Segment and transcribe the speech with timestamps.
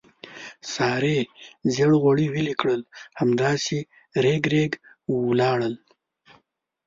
[0.73, 1.17] سارې
[1.73, 2.81] زېړ غوړي ویلې کړل،
[3.19, 3.77] همداسې
[4.23, 4.71] رېګ رېګ
[5.27, 5.75] ولاړل.